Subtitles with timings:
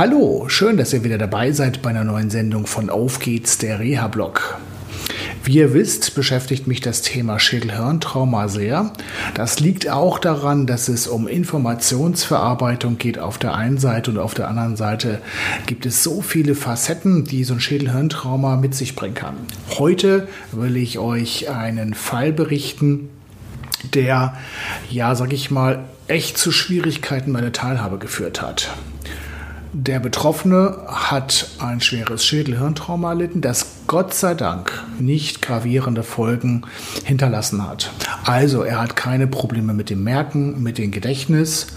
[0.00, 3.80] Hallo, schön, dass ihr wieder dabei seid bei einer neuen Sendung von Auf geht's, der
[3.80, 4.58] Reha-Blog.
[5.44, 8.94] Wie ihr wisst, beschäftigt mich das Thema Schädelhirntrauma sehr.
[9.34, 14.32] Das liegt auch daran, dass es um Informationsverarbeitung geht auf der einen Seite und auf
[14.32, 15.20] der anderen Seite
[15.66, 19.36] gibt es so viele Facetten, die so ein Schädelhirntrauma mit sich bringen kann.
[19.78, 23.10] Heute will ich euch einen Fall berichten,
[23.92, 24.34] der,
[24.88, 28.70] ja, sag ich mal, echt zu Schwierigkeiten bei der Teilhabe geführt hat.
[29.72, 36.62] Der Betroffene hat ein schweres Schädelhirntrauma erlitten, das Gott sei Dank nicht gravierende Folgen
[37.04, 37.92] hinterlassen hat.
[38.24, 41.68] Also er hat keine Probleme mit dem Merken, mit dem Gedächtnis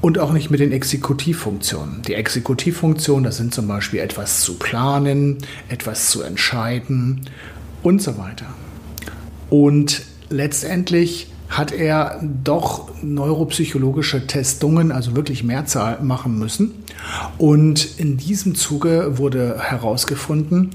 [0.00, 2.00] und auch nicht mit den Exekutivfunktionen.
[2.02, 7.28] Die Exekutivfunktionen, das sind zum Beispiel etwas zu planen, etwas zu entscheiden
[7.82, 8.46] und so weiter.
[9.50, 16.72] Und letztendlich hat er doch neuropsychologische Testungen, also wirklich Mehrzahl machen müssen.
[17.38, 20.70] Und in diesem Zuge wurde herausgefunden,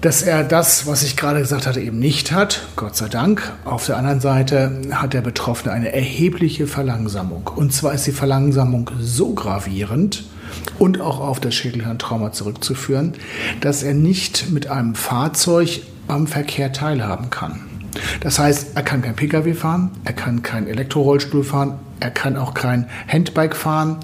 [0.00, 3.52] dass er das, was ich gerade gesagt hatte, eben nicht hat, Gott sei Dank.
[3.64, 7.50] Auf der anderen Seite hat der Betroffene eine erhebliche Verlangsamung.
[7.56, 10.24] Und zwar ist die Verlangsamung so gravierend
[10.78, 13.14] und auch auf das Schädelhirntrauma zurückzuführen,
[13.62, 17.73] dass er nicht mit einem Fahrzeug am Verkehr teilhaben kann.
[18.20, 22.54] Das heißt, er kann kein Pkw fahren, er kann kein Elektrorollstuhl fahren, er kann auch
[22.54, 23.98] kein Handbike fahren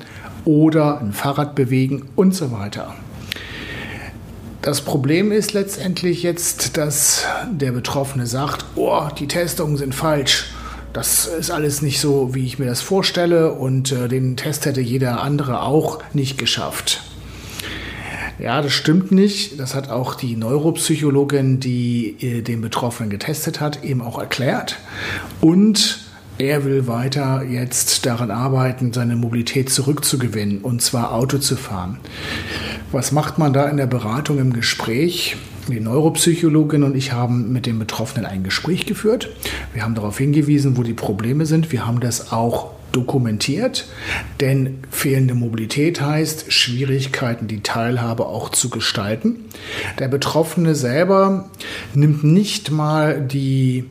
[0.45, 2.95] oder ein Fahrrad bewegen und so weiter.
[4.63, 10.53] Das Problem ist letztendlich jetzt, dass der Betroffene sagt, oh, die Testungen sind falsch.
[10.93, 14.81] Das ist alles nicht so, wie ich mir das vorstelle und äh, den Test hätte
[14.81, 17.03] jeder andere auch nicht geschafft.
[18.39, 19.59] Ja, das stimmt nicht.
[19.59, 24.79] Das hat auch die Neuropsychologin, die äh, den Betroffenen getestet hat, eben auch erklärt.
[25.41, 26.01] Und
[26.39, 31.99] er will weiter jetzt daran arbeiten, seine Mobilität zurückzugewinnen, und zwar Auto zu fahren.
[32.93, 35.37] Was macht man da in der Beratung im Gespräch?
[35.69, 39.29] Die Neuropsychologin und ich haben mit dem Betroffenen ein Gespräch geführt.
[39.75, 41.73] Wir haben darauf hingewiesen, wo die Probleme sind.
[41.73, 43.87] Wir haben das auch dokumentiert,
[44.41, 49.45] denn fehlende Mobilität heißt Schwierigkeiten, die Teilhabe auch zu gestalten.
[49.99, 51.51] Der Betroffene selber
[51.95, 53.85] nimmt nicht mal die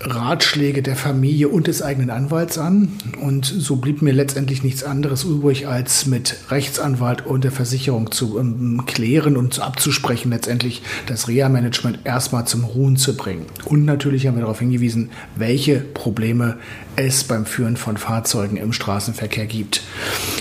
[0.00, 2.92] Ratschläge der Familie und des eigenen Anwalts an.
[3.20, 8.38] Und so blieb mir letztendlich nichts anderes übrig, als mit Rechtsanwalt und der Versicherung zu
[8.38, 13.46] ähm, klären und abzusprechen, letztendlich das Reha-Management erstmal zum Ruhen zu bringen.
[13.64, 16.58] Und natürlich haben wir darauf hingewiesen, welche Probleme
[16.96, 19.82] es beim Führen von Fahrzeugen im Straßenverkehr gibt.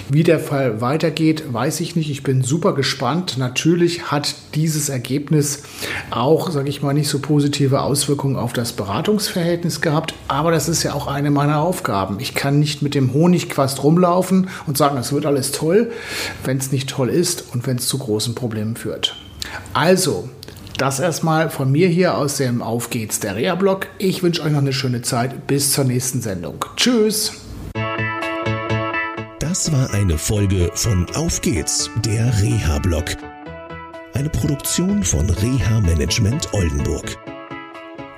[0.09, 2.09] Wie der Fall weitergeht, weiß ich nicht.
[2.09, 3.37] Ich bin super gespannt.
[3.37, 5.63] Natürlich hat dieses Ergebnis
[6.09, 9.46] auch, sage ich mal, nicht so positive Auswirkungen auf das Beratungsverhältnis
[9.81, 10.13] gehabt.
[10.27, 12.19] Aber das ist ja auch eine meiner Aufgaben.
[12.19, 15.91] Ich kann nicht mit dem Honigquast rumlaufen und sagen, es wird alles toll,
[16.43, 19.15] wenn es nicht toll ist und wenn es zu großen Problemen führt.
[19.73, 20.29] Also,
[20.77, 23.87] das erstmal von mir hier aus dem Auf geht's der Reha-Blog.
[23.97, 25.47] Ich wünsche euch noch eine schöne Zeit.
[25.47, 26.63] Bis zur nächsten Sendung.
[26.75, 27.33] Tschüss.
[29.39, 33.05] Das war eine Folge von Auf geht's, der Reha-Blog.
[34.13, 37.17] Eine Produktion von Reha Management Oldenburg.